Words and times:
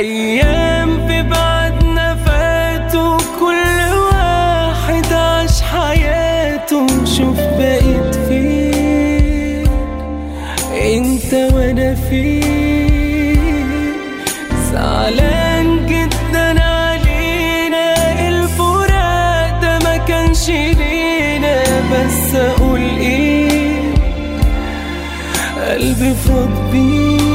أيام 0.00 1.06
في 1.06 1.22
بعدنا 1.22 2.14
فاتوا 2.24 3.16
كل 3.40 3.78
واحد 4.12 5.12
عاش 5.12 5.62
حياته. 5.62 6.86
شوف 7.04 7.36
بقيت 7.58 8.14
فين 8.28 9.68
انت 10.72 11.34
وأنا 11.54 11.94
فين 11.94 13.40
زعلان 14.72 15.86
جدا 15.86 16.62
علينا 16.62 17.94
الفراق 18.28 19.60
ده 19.62 19.78
ما 19.78 19.96
كانش 19.96 20.48
لينا. 20.50 21.62
بس 21.92 22.34
أقول 22.34 22.80
إيه؟ 22.80 23.80
قلبي 25.70 26.14
فاض 26.14 26.70
بيه 26.72 27.29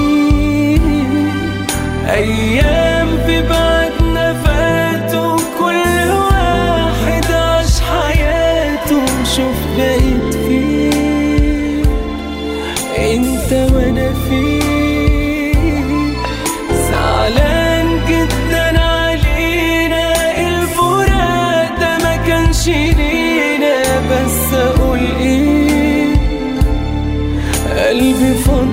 أيام 2.09 3.07
في 3.25 3.41
بعدنا 3.41 4.33
فاتوا 4.43 5.37
كل 5.59 6.11
واحد 6.11 7.31
عاش 7.31 7.81
حياته 7.81 9.05
شوف 9.35 9.57
بقيت 9.77 10.33
فين 10.33 11.83
إنت 12.97 13.71
وأنا 13.73 14.13
فين 14.29 16.13
زعلان 16.91 17.87
جدا 18.09 18.79
علينا 18.81 20.13
الفراق 20.47 21.79
ده 21.79 21.97
ما 22.03 22.15
كانش 22.27 22.67
لينا 22.67 23.83
بس 24.11 24.53
أقول 24.53 24.99
إيه؟ 25.19 26.15
قلبي 27.87 28.33
فاض 28.45 28.67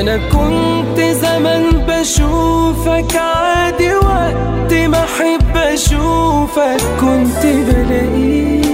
أنا 0.00 0.16
كنت 0.16 1.00
زمن 1.00 1.84
بشوفك 1.88 3.16
عادي 3.16 3.94
وقت 3.94 4.72
ما 4.74 5.04
أحب 5.04 5.56
أشوفك. 5.56 6.80
كنت 7.00 7.42
بلاقيك 7.46 8.64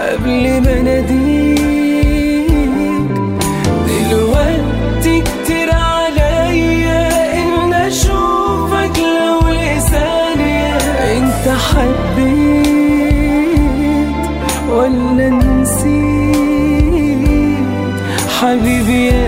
قبل 0.00 0.60
ما 0.60 0.80
أناديك 0.80 2.50
دلوقتي 3.88 5.20
كتير 5.20 5.70
عليا 5.74 7.32
إن 7.42 7.72
أشوفك 7.74 8.98
لو 8.98 9.48
لثانية 9.48 10.76
أنت 11.16 11.48
حبيت 11.48 12.41
Habibiye 18.42 19.21